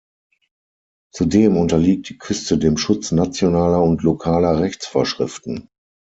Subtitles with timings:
[1.13, 5.69] Zudem unterliegt die Küste dem Schutz nationaler und lokaler Rechtsvorschriften.